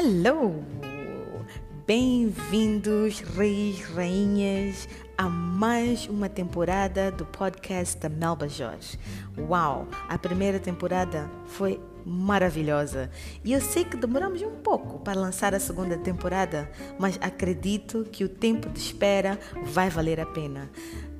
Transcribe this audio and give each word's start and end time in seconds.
Hello! 0.00 0.64
Bem-vindos, 1.84 3.18
reis, 3.18 3.80
rainhas, 3.80 4.88
a 5.16 5.28
mais 5.28 6.06
uma 6.06 6.28
temporada 6.28 7.10
do 7.10 7.26
podcast 7.26 7.98
da 7.98 8.08
Melba 8.08 8.48
Jorge. 8.48 8.96
Uau! 9.36 9.88
A 10.08 10.16
primeira 10.16 10.60
temporada 10.60 11.28
foi 11.46 11.80
maravilhosa 12.06 13.10
e 13.44 13.52
eu 13.52 13.60
sei 13.60 13.84
que 13.84 13.96
demoramos 13.96 14.40
um 14.40 14.54
pouco 14.62 15.00
para 15.00 15.18
lançar 15.18 15.52
a 15.52 15.58
segunda 15.58 15.98
temporada, 15.98 16.70
mas 16.96 17.18
acredito 17.20 18.04
que 18.04 18.22
o 18.22 18.28
tempo 18.28 18.68
de 18.68 18.78
espera 18.78 19.36
vai 19.64 19.90
valer 19.90 20.20
a 20.20 20.26
pena. 20.26 20.70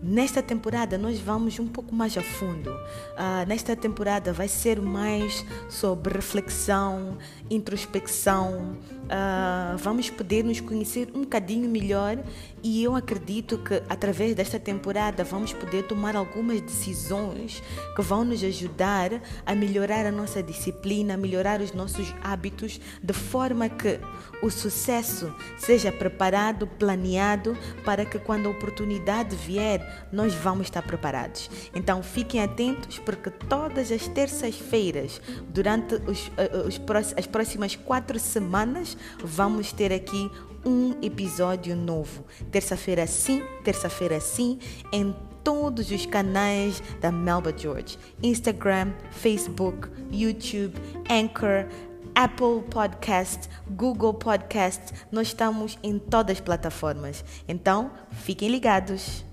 Nesta 0.00 0.40
temporada 0.40 0.96
nós 0.96 1.18
vamos 1.18 1.58
um 1.58 1.66
pouco 1.66 1.92
mais 1.92 2.16
a 2.16 2.22
fundo. 2.22 2.70
Uh, 2.70 3.46
nesta 3.48 3.74
temporada 3.74 4.32
vai 4.32 4.46
ser 4.46 4.80
mais 4.80 5.44
sobre 5.68 6.14
reflexão, 6.14 7.18
introspecção. 7.50 8.76
Uh, 9.08 9.76
vamos 9.78 10.08
poder 10.08 10.44
nos 10.44 10.60
conhecer 10.60 11.08
um 11.12 11.22
bocadinho 11.22 11.68
melhor 11.68 12.16
e 12.62 12.84
eu 12.84 12.94
acredito 12.94 13.58
que 13.58 13.82
através 13.88 14.36
desta 14.36 14.60
temporada 14.60 15.24
vamos 15.24 15.52
poder 15.52 15.82
tomar 15.84 16.14
algumas 16.14 16.60
decisões 16.60 17.60
que 17.96 18.02
vão 18.02 18.24
nos 18.24 18.44
ajudar 18.44 19.20
a 19.44 19.54
melhorar 19.54 20.06
a 20.06 20.12
nossa 20.12 20.40
disciplina, 20.40 21.14
a 21.14 21.16
melhorar 21.16 21.60
os 21.60 21.72
nossos 21.72 22.14
hábitos, 22.22 22.80
de 23.02 23.12
forma 23.12 23.68
que 23.68 23.98
o 24.42 24.50
sucesso 24.50 25.34
seja 25.56 25.90
preparado, 25.90 26.66
planeado, 26.66 27.56
para 27.84 28.04
que 28.04 28.18
quando 28.18 28.46
a 28.46 28.50
oportunidade 28.50 29.34
vier 29.34 29.87
nós 30.12 30.34
vamos 30.34 30.66
estar 30.66 30.82
preparados. 30.82 31.50
Então 31.74 32.02
fiquem 32.02 32.42
atentos 32.42 32.98
porque 32.98 33.30
todas 33.30 33.90
as 33.90 34.08
terças-feiras, 34.08 35.20
durante 35.48 35.94
os, 35.94 36.30
eh, 36.36 36.50
eh, 36.52 36.66
os, 36.66 36.80
as 37.16 37.26
próximas 37.26 37.76
quatro 37.76 38.18
semanas, 38.18 38.96
vamos 39.22 39.72
ter 39.72 39.92
aqui 39.92 40.30
um 40.64 40.94
episódio 41.02 41.76
novo. 41.76 42.24
Terça-feira 42.50 43.06
sim, 43.06 43.42
terça-feira 43.64 44.20
sim, 44.20 44.58
em 44.92 45.14
todos 45.42 45.90
os 45.90 46.04
canais 46.06 46.82
da 47.00 47.10
Melba 47.10 47.54
George: 47.56 47.98
Instagram, 48.22 48.92
Facebook, 49.10 49.88
YouTube, 50.10 50.74
Anchor. 51.10 51.66
Apple 52.14 52.62
Podcast, 52.68 53.48
Google 53.70 54.12
Podcast, 54.12 54.92
nós 55.12 55.28
estamos 55.28 55.78
em 55.84 56.00
todas 56.00 56.38
as 56.38 56.40
plataformas. 56.40 57.24
Então, 57.46 57.92
fiquem 58.10 58.48
ligados. 58.48 59.24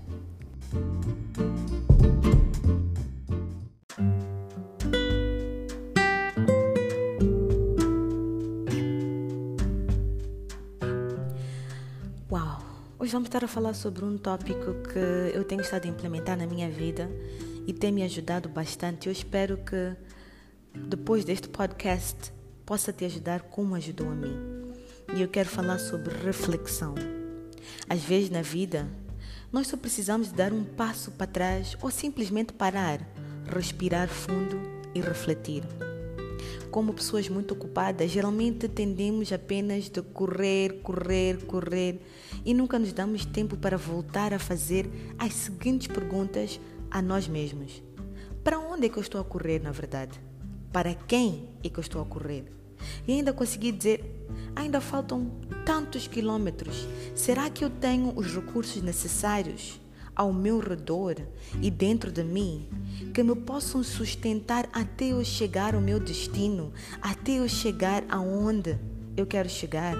Uau! 12.28 12.60
Hoje 12.98 13.12
vamos 13.12 13.28
estar 13.28 13.44
a 13.44 13.48
falar 13.48 13.72
sobre 13.72 14.04
um 14.04 14.18
tópico 14.18 14.74
que 14.92 15.36
eu 15.36 15.44
tenho 15.44 15.60
estado 15.60 15.84
a 15.84 15.88
implementar 15.88 16.36
na 16.36 16.46
minha 16.46 16.68
vida 16.68 17.08
e 17.66 17.72
tem 17.72 17.92
me 17.92 18.02
ajudado 18.02 18.48
bastante. 18.48 19.06
Eu 19.06 19.12
espero 19.12 19.58
que 19.58 19.94
depois 20.88 21.24
deste 21.24 21.48
podcast 21.48 22.32
possa 22.64 22.92
te 22.92 23.04
ajudar 23.04 23.42
como 23.42 23.76
ajudou 23.76 24.08
a 24.10 24.14
mim. 24.14 24.34
E 25.14 25.22
eu 25.22 25.28
quero 25.28 25.48
falar 25.48 25.78
sobre 25.78 26.14
reflexão. 26.16 26.94
Às 27.88 28.02
vezes 28.02 28.28
na 28.28 28.42
vida 28.42 28.88
nós 29.56 29.68
só 29.68 29.76
precisamos 29.78 30.30
dar 30.30 30.52
um 30.52 30.62
passo 30.62 31.10
para 31.12 31.26
trás 31.26 31.78
ou 31.80 31.90
simplesmente 31.90 32.52
parar, 32.52 33.00
respirar 33.46 34.06
fundo 34.06 34.60
e 34.94 35.00
refletir. 35.00 35.62
Como 36.70 36.92
pessoas 36.92 37.26
muito 37.30 37.54
ocupadas, 37.54 38.10
geralmente 38.10 38.68
tendemos 38.68 39.32
apenas 39.32 39.88
de 39.88 40.02
correr, 40.02 40.82
correr, 40.82 41.38
correr 41.46 42.02
e 42.44 42.52
nunca 42.52 42.78
nos 42.78 42.92
damos 42.92 43.24
tempo 43.24 43.56
para 43.56 43.78
voltar 43.78 44.34
a 44.34 44.38
fazer 44.38 44.90
as 45.18 45.32
seguintes 45.32 45.86
perguntas 45.86 46.60
a 46.90 47.00
nós 47.00 47.26
mesmos: 47.26 47.82
Para 48.44 48.58
onde 48.58 48.84
é 48.84 48.88
que 48.90 48.98
eu 48.98 49.02
estou 49.02 49.22
a 49.22 49.24
correr, 49.24 49.62
na 49.62 49.72
verdade? 49.72 50.20
Para 50.70 50.94
quem 50.94 51.48
é 51.64 51.70
que 51.70 51.78
eu 51.78 51.82
estou 51.82 52.02
a 52.02 52.04
correr? 52.04 52.44
E 53.08 53.12
ainda 53.12 53.32
consegui 53.32 53.72
dizer: 53.72 54.15
ainda 54.54 54.80
faltam 54.80 55.30
tantos 55.64 56.06
quilômetros. 56.06 56.86
Será 57.14 57.50
que 57.50 57.64
eu 57.64 57.70
tenho 57.70 58.12
os 58.16 58.34
recursos 58.34 58.82
necessários 58.82 59.80
ao 60.14 60.32
meu 60.32 60.58
redor 60.58 61.16
e 61.60 61.70
dentro 61.70 62.10
de 62.10 62.24
mim 62.24 62.66
que 63.12 63.22
me 63.22 63.36
possam 63.36 63.82
sustentar 63.82 64.66
até 64.72 65.12
eu 65.12 65.22
chegar 65.22 65.74
ao 65.74 65.80
meu 65.80 66.00
destino, 66.00 66.72
até 67.02 67.32
eu 67.32 67.48
chegar 67.48 68.02
aonde 68.08 68.78
eu 69.16 69.26
quero 69.26 69.48
chegar? 69.48 69.94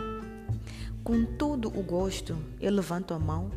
Com 1.04 1.24
todo 1.24 1.68
o 1.68 1.82
gosto, 1.82 2.36
eu 2.60 2.72
levanto 2.72 3.12
a 3.12 3.18
mão 3.18 3.50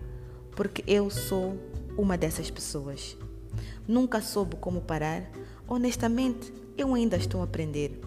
porque 0.55 0.83
eu 0.85 1.09
sou 1.09 1.57
uma 1.97 2.17
dessas 2.17 2.51
pessoas. 2.51 3.17
Nunca 3.87 4.21
soube 4.21 4.57
como 4.57 4.81
parar. 4.81 5.31
Honestamente, 5.67 6.53
eu 6.77 6.93
ainda 6.93 7.17
estou 7.17 7.41
a 7.41 7.45
aprender. 7.45 7.99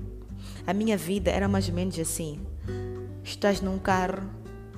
A 0.67 0.73
minha 0.73 0.97
vida 0.97 1.31
era 1.31 1.49
mais 1.49 1.69
ou 1.69 1.75
menos 1.75 1.99
assim. 1.99 2.41
Estás 3.25 3.61
num 3.61 3.79
carro, 3.79 4.29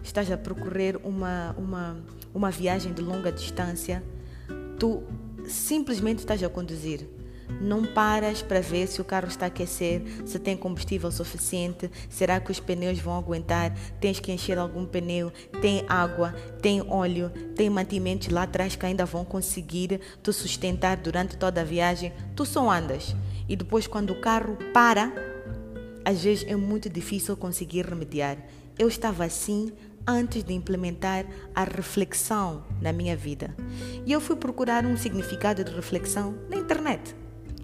estás 0.02 0.30
a 0.30 0.36
percorrer 0.36 0.98
uma, 1.02 1.54
uma, 1.56 1.96
uma 2.34 2.50
viagem 2.50 2.92
de 2.92 3.00
longa 3.00 3.32
distância, 3.32 4.02
tu 4.78 5.02
simplesmente 5.46 6.18
estás 6.18 6.42
a 6.42 6.48
conduzir. 6.48 7.08
Não 7.60 7.84
paras 7.84 8.42
para 8.42 8.60
ver 8.60 8.86
se 8.86 9.00
o 9.00 9.04
carro 9.04 9.28
está 9.28 9.46
a 9.46 9.48
aquecer, 9.48 10.02
se 10.24 10.38
tem 10.38 10.56
combustível 10.56 11.10
suficiente, 11.10 11.90
será 12.08 12.40
que 12.40 12.50
os 12.50 12.58
pneus 12.58 12.98
vão 12.98 13.16
aguentar, 13.16 13.74
tens 14.00 14.18
que 14.18 14.32
encher 14.32 14.58
algum 14.58 14.86
pneu, 14.86 15.30
tem 15.60 15.84
água, 15.88 16.34
tem 16.62 16.82
óleo, 16.88 17.30
tem 17.54 17.68
mantimentos 17.68 18.28
lá 18.28 18.42
atrás 18.44 18.76
que 18.76 18.86
ainda 18.86 19.04
vão 19.04 19.24
conseguir 19.24 20.00
te 20.22 20.32
sustentar 20.32 20.96
durante 20.96 21.36
toda 21.36 21.60
a 21.60 21.64
viagem. 21.64 22.12
Tu 22.34 22.44
só 22.46 22.70
andas. 22.70 23.14
E 23.46 23.56
depois, 23.56 23.86
quando 23.86 24.10
o 24.10 24.20
carro 24.20 24.56
para, 24.72 25.33
às 26.04 26.22
vezes 26.22 26.44
é 26.46 26.54
muito 26.54 26.88
difícil 26.88 27.36
conseguir 27.36 27.86
remediar. 27.86 28.38
Eu 28.78 28.88
estava 28.88 29.24
assim 29.24 29.72
antes 30.06 30.44
de 30.44 30.52
implementar 30.52 31.24
a 31.54 31.64
reflexão 31.64 32.64
na 32.80 32.92
minha 32.92 33.16
vida. 33.16 33.54
E 34.04 34.12
eu 34.12 34.20
fui 34.20 34.36
procurar 34.36 34.84
um 34.84 34.96
significado 34.96 35.64
de 35.64 35.72
reflexão 35.72 36.34
na 36.48 36.56
internet. 36.56 37.14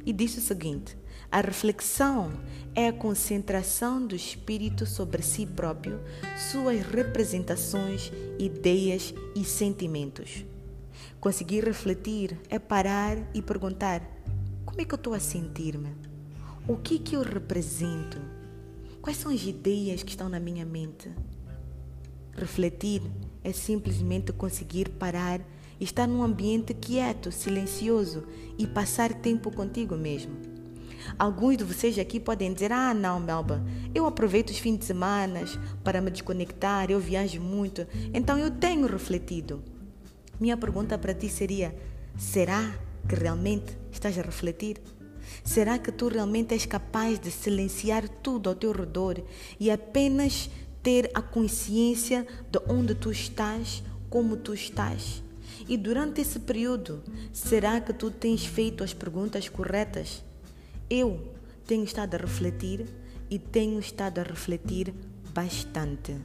E 0.07 0.13
disse 0.13 0.39
o 0.39 0.43
seguinte: 0.43 0.97
a 1.31 1.41
reflexão 1.41 2.33
é 2.75 2.89
a 2.89 2.93
concentração 2.93 4.05
do 4.05 4.17
espírito 4.17 4.87
sobre 4.87 5.23
si 5.23 5.47
próprio, 5.47 6.01
suas 6.37 6.81
representações, 6.81 8.11
ideias 8.39 9.15
e 9.37 9.45
sentimentos. 9.45 10.45
Conseguir 11.21 11.65
refletir 11.65 12.37
é 12.49 12.59
parar 12.59 13.17
e 13.35 13.43
perguntar: 13.43 14.03
como 14.65 14.81
é 14.81 14.85
que 14.85 14.95
eu 14.95 14.97
estou 14.97 15.13
a 15.13 15.21
sentir-me? 15.21 16.10
O 16.71 16.77
que 16.77 17.01
que 17.01 17.17
eu 17.17 17.23
represento? 17.23 18.21
Quais 19.03 19.17
são 19.17 19.33
as 19.33 19.43
ideias 19.43 20.05
que 20.05 20.11
estão 20.11 20.29
na 20.29 20.39
minha 20.39 20.65
mente? 20.65 21.11
Refletir 22.33 23.03
é 23.43 23.53
simplesmente 23.53 24.33
conseguir 24.33 24.89
parar 24.91 25.41
estar 25.81 26.07
num 26.07 26.23
ambiente 26.23 26.73
quieto, 26.73 27.33
silencioso 27.33 28.23
e 28.57 28.69
passar 28.69 29.13
tempo 29.15 29.51
contigo 29.51 29.97
mesmo. 29.97 30.37
Alguns 31.19 31.57
de 31.57 31.65
vocês 31.65 31.99
aqui 31.99 32.21
podem 32.21 32.55
dizer: 32.55 32.71
Ah, 32.71 32.95
não, 32.95 33.19
Melba, 33.19 33.61
eu 33.93 34.07
aproveito 34.07 34.51
os 34.51 34.59
fins 34.61 34.79
de 34.79 34.85
semana 34.85 35.41
para 35.83 36.01
me 36.01 36.09
desconectar, 36.09 36.89
eu 36.89 37.01
viajo 37.01 37.41
muito, 37.41 37.85
então 38.15 38.39
eu 38.39 38.49
tenho 38.49 38.87
refletido. 38.87 39.61
Minha 40.39 40.57
pergunta 40.57 40.97
para 40.97 41.15
ti 41.15 41.29
seria: 41.29 41.75
será 42.17 42.79
que 43.09 43.17
realmente 43.17 43.77
estás 43.91 44.17
a 44.17 44.23
refletir? 44.23 44.81
Será 45.45 45.79
que 45.79 45.93
tu 45.93 46.09
realmente 46.09 46.55
és 46.55 46.67
capaz 46.67 47.19
de 47.19 47.31
silenciar 47.31 48.09
tudo 48.09 48.49
ao 48.49 48.55
teu 48.55 48.73
redor 48.73 49.23
e 49.59 49.71
apenas 49.71 50.51
ter 50.83 51.11
a 51.15 51.23
consciência 51.23 52.27
de 52.51 52.59
onde 52.69 52.95
tu 52.95 53.11
estás, 53.11 53.83
como 54.09 54.37
tu 54.37 54.53
estás? 54.55 55.23
E 55.69 55.77
durante 55.77 56.21
esse 56.21 56.39
período, 56.41 57.03
será 57.33 57.81
que 57.81 57.93
tu 57.93 58.11
tens 58.11 58.45
feito 58.45 58.83
as 58.83 58.93
perguntas 58.93 59.49
corretas? 59.49 60.23
Eu 60.89 61.21
tenho 61.67 61.85
estado 61.85 62.15
a 62.15 62.19
refletir 62.19 62.87
e 63.31 63.39
tenho 63.39 63.79
estado 63.79 64.19
a 64.19 64.23
refletir 64.23 64.93
bastante. 65.33 66.17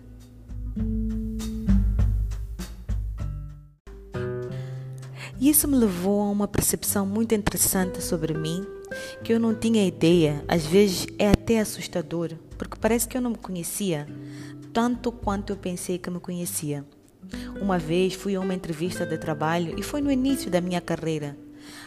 E 5.39 5.49
isso 5.49 5.67
me 5.67 5.75
levou 5.75 6.21
a 6.21 6.29
uma 6.29 6.47
percepção 6.47 7.05
muito 7.05 7.35
interessante 7.35 8.01
sobre 8.01 8.33
mim 8.33 8.65
que 9.23 9.33
eu 9.33 9.39
não 9.39 9.53
tinha 9.53 9.85
ideia, 9.85 10.43
às 10.47 10.65
vezes 10.65 11.07
é 11.19 11.29
até 11.29 11.59
assustador, 11.59 12.33
porque 12.57 12.77
parece 12.79 13.07
que 13.07 13.17
eu 13.17 13.21
não 13.21 13.31
me 13.31 13.37
conhecia 13.37 14.07
tanto 14.71 15.11
quanto 15.11 15.51
eu 15.51 15.57
pensei 15.57 15.97
que 15.97 16.09
me 16.09 16.19
conhecia. 16.19 16.85
Uma 17.61 17.77
vez 17.77 18.13
fui 18.13 18.35
a 18.35 18.39
uma 18.39 18.53
entrevista 18.53 19.05
de 19.05 19.17
trabalho 19.17 19.77
e 19.79 19.83
foi 19.83 20.01
no 20.01 20.11
início 20.11 20.51
da 20.51 20.61
minha 20.61 20.81
carreira. 20.81 21.38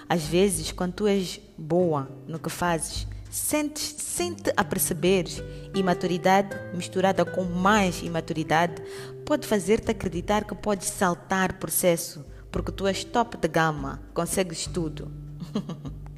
Às 0.09 0.25
vezes, 0.25 0.73
quando 0.73 0.95
tu 0.95 1.07
és 1.07 1.41
boa 1.57 2.11
no 2.27 2.39
que 2.39 2.51
fazes, 2.51 3.07
sente, 3.31 3.79
sente 3.79 4.53
a 4.57 4.65
perceber 4.65 5.27
imaturidade 5.75 6.57
misturada 6.75 7.25
com 7.25 7.45
mais 7.45 8.03
imaturidade 8.03 8.83
pode 9.25 9.47
fazer-te 9.47 9.91
acreditar 9.91 10.45
que 10.45 10.55
podes 10.55 10.89
saltar 10.89 11.59
processo 11.59 12.25
porque 12.51 12.73
tu 12.73 12.87
és 12.87 13.05
top 13.05 13.37
de 13.37 13.49
gama, 13.49 14.01
consegues 14.15 14.67
tudo. 14.67 15.11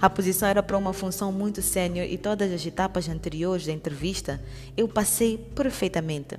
A 0.00 0.10
posição 0.10 0.48
era 0.48 0.62
para 0.62 0.76
uma 0.76 0.92
função 0.92 1.30
muito 1.30 1.62
sénior 1.62 2.06
e 2.06 2.18
todas 2.18 2.50
as 2.52 2.66
etapas 2.66 3.08
anteriores 3.08 3.66
da 3.66 3.72
entrevista 3.72 4.42
eu 4.76 4.88
passei 4.88 5.38
perfeitamente. 5.38 6.36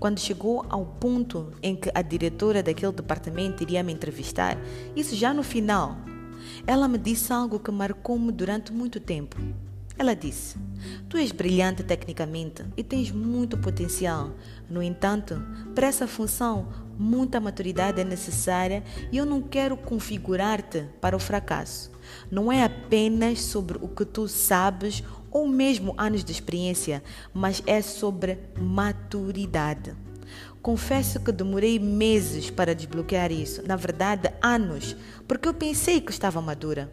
Quando 0.00 0.18
chegou 0.18 0.64
ao 0.68 0.84
ponto 0.84 1.52
em 1.62 1.76
que 1.76 1.90
a 1.94 2.02
diretora 2.02 2.62
daquele 2.62 2.92
departamento 2.92 3.62
iria 3.62 3.82
me 3.82 3.92
entrevistar, 3.92 4.58
isso 4.96 5.14
já 5.14 5.32
no 5.32 5.42
final, 5.42 5.96
ela 6.66 6.88
me 6.88 6.98
disse 6.98 7.32
algo 7.32 7.60
que 7.60 7.70
marcou-me 7.70 8.32
durante 8.32 8.72
muito 8.72 8.98
tempo. 8.98 9.36
Ela 9.98 10.14
disse: 10.14 10.56
Tu 11.08 11.16
és 11.16 11.32
brilhante 11.32 11.82
tecnicamente 11.82 12.64
e 12.76 12.84
tens 12.84 13.10
muito 13.10 13.56
potencial. 13.56 14.32
No 14.68 14.82
entanto, 14.82 15.40
para 15.74 15.86
essa 15.86 16.06
função, 16.06 16.68
muita 16.98 17.40
maturidade 17.40 18.00
é 18.00 18.04
necessária 18.04 18.82
e 19.10 19.16
eu 19.16 19.24
não 19.24 19.40
quero 19.40 19.76
configurar-te 19.76 20.84
para 21.00 21.16
o 21.16 21.20
fracasso. 21.20 21.90
Não 22.30 22.52
é 22.52 22.62
apenas 22.62 23.40
sobre 23.42 23.78
o 23.80 23.88
que 23.88 24.04
tu 24.04 24.28
sabes 24.28 25.02
ou 25.30 25.48
mesmo 25.48 25.94
anos 25.98 26.22
de 26.22 26.32
experiência, 26.32 27.02
mas 27.32 27.62
é 27.66 27.80
sobre 27.82 28.38
maturidade. 28.58 29.94
Confesso 30.62 31.20
que 31.20 31.30
demorei 31.30 31.78
meses 31.78 32.50
para 32.50 32.74
desbloquear 32.74 33.30
isso, 33.30 33.62
na 33.66 33.76
verdade, 33.76 34.32
anos, 34.42 34.96
porque 35.26 35.48
eu 35.48 35.54
pensei 35.54 36.00
que 36.00 36.10
estava 36.10 36.40
madura. 36.40 36.90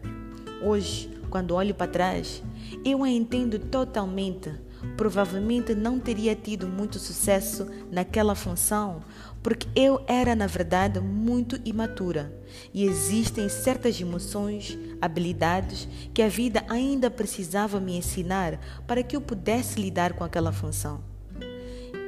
Hoje, 0.62 1.13
quando 1.34 1.56
olho 1.56 1.74
para 1.74 1.90
trás, 1.90 2.44
eu 2.84 3.02
a 3.02 3.08
entendo 3.08 3.58
totalmente. 3.58 4.52
Provavelmente 4.96 5.74
não 5.74 5.98
teria 5.98 6.32
tido 6.36 6.68
muito 6.68 6.96
sucesso 6.96 7.66
naquela 7.90 8.36
função, 8.36 9.02
porque 9.42 9.66
eu 9.74 10.00
era, 10.06 10.36
na 10.36 10.46
verdade, 10.46 11.00
muito 11.00 11.60
imatura 11.64 12.32
e 12.72 12.84
existem 12.84 13.48
certas 13.48 14.00
emoções, 14.00 14.78
habilidades 15.00 15.88
que 16.14 16.22
a 16.22 16.28
vida 16.28 16.64
ainda 16.68 17.10
precisava 17.10 17.80
me 17.80 17.96
ensinar 17.96 18.60
para 18.86 19.02
que 19.02 19.16
eu 19.16 19.20
pudesse 19.20 19.80
lidar 19.80 20.12
com 20.12 20.22
aquela 20.22 20.52
função. 20.52 21.02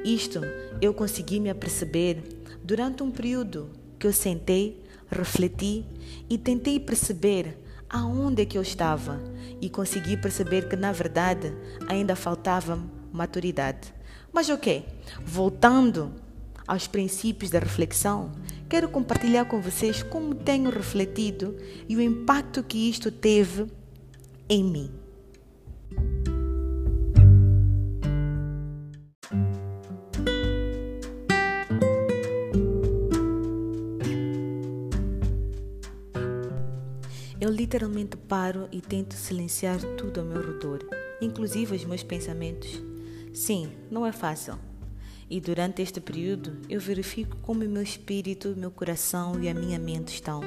Isto 0.04 0.40
eu 0.80 0.94
consegui 0.94 1.40
me 1.40 1.50
aperceber 1.50 2.22
durante 2.62 3.02
um 3.02 3.10
período 3.10 3.70
que 3.98 4.06
eu 4.06 4.12
sentei, 4.12 4.84
refleti 5.10 5.84
e 6.30 6.38
tentei 6.38 6.78
perceber 6.78 7.65
aonde 7.88 8.42
é 8.42 8.46
que 8.46 8.58
eu 8.58 8.62
estava 8.62 9.20
e 9.60 9.68
consegui 9.70 10.16
perceber 10.16 10.68
que 10.68 10.76
na 10.76 10.92
verdade 10.92 11.52
ainda 11.88 12.16
faltava 12.16 12.78
maturidade. 13.12 13.94
Mas 14.32 14.50
ok, 14.50 14.84
voltando 15.24 16.12
aos 16.66 16.86
princípios 16.86 17.50
da 17.50 17.58
reflexão, 17.58 18.32
quero 18.68 18.88
compartilhar 18.88 19.44
com 19.44 19.60
vocês 19.60 20.02
como 20.02 20.34
tenho 20.34 20.70
refletido 20.70 21.56
e 21.88 21.96
o 21.96 22.00
impacto 22.00 22.62
que 22.62 22.90
isto 22.90 23.10
teve 23.10 23.66
em 24.48 24.64
mim. 24.64 25.05
Literalmente 37.66 38.16
paro 38.16 38.68
e 38.70 38.80
tento 38.80 39.14
silenciar 39.14 39.80
tudo 39.96 40.20
ao 40.20 40.26
meu 40.26 40.40
redor, 40.40 40.88
inclusive 41.20 41.74
os 41.74 41.84
meus 41.84 42.00
pensamentos. 42.00 42.80
Sim, 43.34 43.72
não 43.90 44.06
é 44.06 44.12
fácil. 44.12 44.56
E 45.28 45.40
durante 45.40 45.82
este 45.82 46.00
período 46.00 46.58
eu 46.70 46.80
verifico 46.80 47.36
como 47.38 47.64
o 47.64 47.68
meu 47.68 47.82
espírito, 47.82 48.54
meu 48.56 48.70
coração 48.70 49.42
e 49.42 49.48
a 49.48 49.54
minha 49.54 49.80
mente 49.80 50.14
estão. 50.14 50.42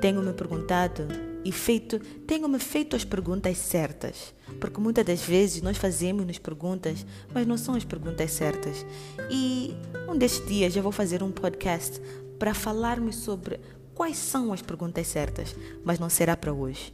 Tenho-me 0.00 0.32
perguntado 0.34 1.08
e 1.44 1.50
feito, 1.50 1.98
tenho-me 1.98 2.60
feito 2.60 2.94
as 2.94 3.04
perguntas 3.04 3.58
certas, 3.58 4.32
porque 4.60 4.80
muitas 4.80 5.04
das 5.04 5.22
vezes 5.22 5.60
nós 5.62 5.76
fazemos-nos 5.76 6.38
perguntas, 6.38 7.04
mas 7.34 7.44
não 7.44 7.58
são 7.58 7.74
as 7.74 7.82
perguntas 7.82 8.30
certas. 8.30 8.86
E 9.28 9.74
um 10.08 10.16
destes 10.16 10.46
dias 10.46 10.76
eu 10.76 10.82
vou 10.84 10.92
fazer 10.92 11.24
um 11.24 11.32
podcast 11.32 12.00
para 12.38 12.54
falarmos 12.54 13.16
sobre 13.16 13.58
quais 13.96 14.18
são 14.18 14.52
as 14.52 14.60
perguntas 14.60 15.06
certas, 15.08 15.56
mas 15.82 15.98
não 15.98 16.10
será 16.10 16.36
para 16.36 16.52
hoje. 16.52 16.92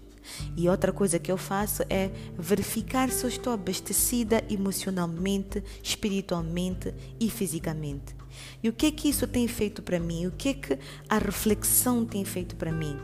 E 0.57 0.69
outra 0.69 0.93
coisa 0.93 1.19
que 1.19 1.33
eu 1.33 1.37
faço 1.37 1.83
é 1.91 2.11
verificar 2.39 3.11
se 3.11 3.25
eu 3.25 3.29
estou 3.29 3.53
abastecida 3.53 4.43
emocionalmente, 4.49 5.63
espiritualmente 5.83 6.95
e 7.19 7.29
fisicamente. 7.29 8.15
E 8.63 8.69
o 8.69 8.73
que 8.73 8.87
é 8.87 8.91
que 8.93 9.09
isso 9.09 9.27
tem 9.27 9.49
feito 9.49 9.83
para 9.83 9.99
mim? 9.99 10.27
O 10.27 10.31
que 10.31 10.51
é 10.51 10.55
que 10.55 10.79
a 11.09 11.19
reflexão 11.19 12.07
tem 12.07 12.25
feito 12.25 12.55
para 12.55 12.71
mim? 12.71 12.97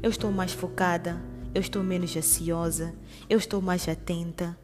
Eu 0.00 0.10
estou 0.10 0.30
mais 0.30 0.52
focada, 0.52 1.20
eu 1.52 1.60
estou 1.60 1.82
menos 1.82 2.16
ansiosa, 2.16 2.94
eu 3.28 3.36
estou 3.36 3.60
mais 3.60 3.88
atenta, 3.88 4.56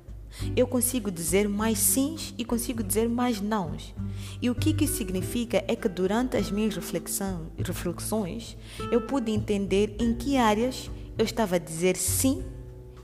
eu 0.57 0.67
consigo 0.67 1.11
dizer 1.11 1.49
mais 1.49 1.79
sims 1.79 2.35
e 2.39 2.45
consigo 2.45 2.83
dizer 2.83 3.09
mais 3.09 3.41
nãos. 3.41 3.95
E 4.41 4.49
o 4.49 4.55
que 4.55 4.85
isso 4.85 4.97
significa 4.97 5.65
é 5.67 5.75
que 5.77 5.89
durante 5.89 6.37
as 6.37 6.51
minhas 6.51 6.77
reflexões 6.77 8.57
eu 8.91 9.03
pude 9.03 9.31
entender 9.31 9.97
em 9.99 10.15
que 10.15 10.37
áreas 10.37 10.91
eu 11.19 11.25
estava 11.25 11.57
a 11.57 11.59
dizer 11.59 11.97
sim 11.97 12.43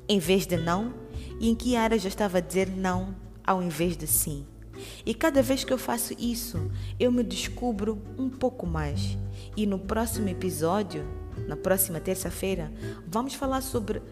em 0.09 0.19
vez 0.19 0.47
de 0.47 0.57
não 0.57 0.95
e 1.41 1.49
em 1.49 1.55
que 1.55 1.77
áreas 1.77 2.05
eu 2.05 2.09
estava 2.09 2.39
a 2.39 2.41
dizer 2.41 2.69
não 2.69 3.15
ao 3.45 3.63
invés 3.63 3.97
de 3.97 4.07
sim. 4.07 4.45
E 5.05 5.15
cada 5.15 5.43
vez 5.43 5.65
que 5.65 5.73
eu 5.73 5.79
faço 5.79 6.15
isso, 6.19 6.71
eu 6.99 7.11
me 7.11 7.23
descubro 7.23 8.03
um 8.19 8.29
pouco 8.29 8.67
mais. 8.67 9.17
E 9.57 9.67
no 9.67 9.79
próximo 9.79 10.29
episódio, 10.29 11.07
na 11.47 11.57
próxima 11.57 12.01
terça-feira, 12.01 12.73
vamos 13.07 13.35
falar 13.35 13.63
sobre 13.63 14.03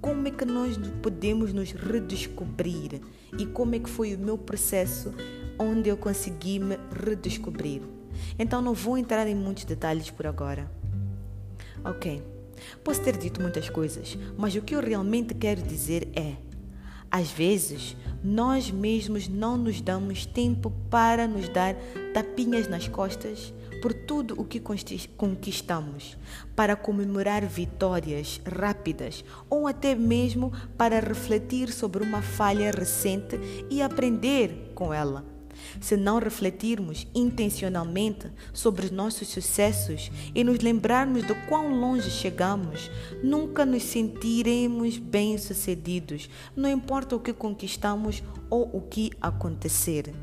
como 0.00 0.28
é 0.28 0.30
que 0.30 0.44
nós 0.44 0.76
podemos 1.02 1.52
nos 1.52 1.72
redescobrir 1.72 3.00
e 3.38 3.46
como 3.46 3.74
é 3.74 3.78
que 3.78 3.88
foi 3.88 4.14
o 4.14 4.18
meu 4.18 4.36
processo 4.36 5.12
onde 5.58 5.88
eu 5.88 5.96
consegui 5.96 6.58
me 6.58 6.78
redescobrir. 7.04 7.82
Então 8.38 8.60
não 8.60 8.74
vou 8.74 8.96
entrar 8.98 9.26
em 9.26 9.34
muitos 9.34 9.64
detalhes 9.64 10.10
por 10.10 10.26
agora. 10.26 10.70
Ok, 11.84 12.22
posso 12.82 13.02
ter 13.02 13.16
dito 13.16 13.40
muitas 13.40 13.70
coisas, 13.70 14.18
mas 14.36 14.54
o 14.54 14.62
que 14.62 14.74
eu 14.74 14.80
realmente 14.80 15.34
quero 15.34 15.62
dizer 15.62 16.08
é: 16.14 16.36
às 17.16 17.30
vezes 17.30 17.96
nós 18.22 18.70
mesmos 18.70 19.26
não 19.26 19.56
nos 19.56 19.80
damos 19.80 20.26
tempo 20.26 20.70
para 20.90 21.26
nos 21.26 21.48
dar 21.48 21.74
tapinhas 22.12 22.68
nas 22.68 22.88
costas 22.88 23.54
por 23.80 23.94
tudo 23.94 24.38
o 24.38 24.44
que 24.44 24.60
conquistamos, 25.16 26.16
para 26.54 26.76
comemorar 26.76 27.46
vitórias 27.46 28.38
rápidas 28.44 29.24
ou 29.48 29.66
até 29.66 29.94
mesmo 29.94 30.52
para 30.76 31.00
refletir 31.00 31.72
sobre 31.72 32.02
uma 32.04 32.20
falha 32.20 32.70
recente 32.70 33.38
e 33.70 33.80
aprender 33.80 34.72
com 34.74 34.92
ela. 34.92 35.35
Se 35.80 35.96
não 35.96 36.18
refletirmos 36.18 37.06
intencionalmente 37.14 38.30
sobre 38.52 38.86
os 38.86 38.90
nossos 38.90 39.28
sucessos 39.28 40.10
e 40.34 40.42
nos 40.42 40.60
lembrarmos 40.60 41.26
de 41.26 41.34
quão 41.46 41.78
longe 41.80 42.10
chegamos, 42.10 42.90
nunca 43.22 43.64
nos 43.64 43.82
sentiremos 43.82 44.98
bem-sucedidos, 44.98 46.28
não 46.54 46.70
importa 46.70 47.16
o 47.16 47.20
que 47.20 47.32
conquistamos 47.32 48.22
ou 48.50 48.70
o 48.76 48.80
que 48.80 49.10
acontecer. 49.20 50.14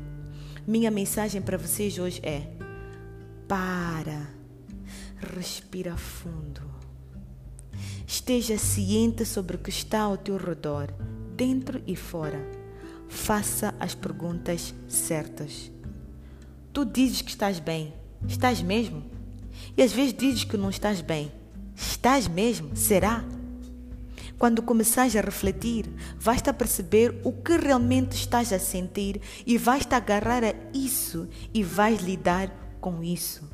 Minha 0.66 0.90
mensagem 0.90 1.42
para 1.42 1.58
vocês 1.58 1.98
hoje 1.98 2.20
é: 2.22 2.48
para, 3.46 4.28
respira 5.36 5.96
fundo. 5.96 6.62
Esteja 8.06 8.56
ciente 8.56 9.24
sobre 9.24 9.56
o 9.56 9.58
que 9.58 9.70
está 9.70 10.00
ao 10.00 10.16
teu 10.16 10.36
redor, 10.36 10.92
dentro 11.36 11.82
e 11.86 11.96
fora. 11.96 12.63
Faça 13.08 13.74
as 13.78 13.94
perguntas 13.94 14.74
certas. 14.88 15.70
Tu 16.72 16.84
dizes 16.84 17.22
que 17.22 17.30
estás 17.30 17.58
bem. 17.60 17.92
Estás 18.26 18.60
mesmo? 18.60 19.02
E 19.76 19.82
às 19.82 19.92
vezes 19.92 20.14
dizes 20.14 20.44
que 20.44 20.56
não 20.56 20.70
estás 20.70 21.00
bem. 21.00 21.30
Estás 21.76 22.26
mesmo? 22.26 22.76
Será? 22.76 23.24
Quando 24.38 24.62
começares 24.62 25.14
a 25.16 25.20
refletir, 25.20 25.88
vais-te 26.18 26.50
a 26.50 26.52
perceber 26.52 27.20
o 27.24 27.32
que 27.32 27.56
realmente 27.56 28.12
estás 28.16 28.52
a 28.52 28.58
sentir 28.58 29.20
e 29.46 29.56
vais-te 29.56 29.94
agarrar 29.94 30.44
a 30.44 30.54
isso 30.72 31.28
e 31.52 31.62
vais 31.62 32.00
lidar 32.00 32.50
com 32.80 33.02
isso. 33.02 33.48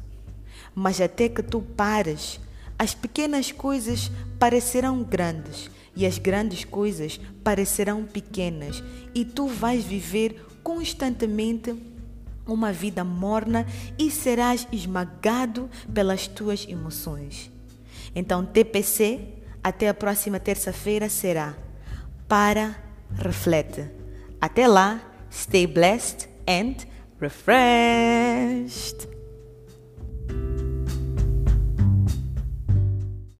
Mas 0.74 1.00
até 1.00 1.28
que 1.28 1.42
tu 1.42 1.60
pares, 1.60 2.40
as 2.78 2.94
pequenas 2.94 3.52
coisas 3.52 4.10
parecerão 4.38 5.02
grandes 5.02 5.70
e 5.94 6.06
as 6.06 6.18
grandes 6.18 6.64
coisas 6.64 7.20
parecerão 7.42 8.04
pequenas, 8.04 8.82
e 9.14 9.24
tu 9.24 9.46
vais 9.46 9.84
viver 9.84 10.46
constantemente 10.62 11.74
uma 12.46 12.72
vida 12.72 13.04
morna 13.04 13.66
e 13.98 14.10
serás 14.10 14.66
esmagado 14.72 15.70
pelas 15.92 16.26
tuas 16.26 16.66
emoções. 16.68 17.50
Então, 18.14 18.44
TPC, 18.44 19.20
até 19.62 19.88
a 19.88 19.94
próxima 19.94 20.40
terça-feira 20.40 21.08
será: 21.08 21.56
para, 22.26 22.76
reflete. 23.14 23.88
Até 24.40 24.66
lá, 24.66 25.00
stay 25.30 25.66
blessed 25.66 26.28
and 26.48 26.76
refreshed. 27.20 29.08